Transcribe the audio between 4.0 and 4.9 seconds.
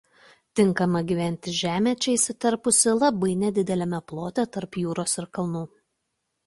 plote tarp